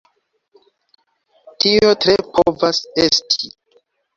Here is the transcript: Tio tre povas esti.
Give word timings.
Tio 1.65 1.91
tre 2.07 2.17
povas 2.39 2.83
esti. 3.05 3.55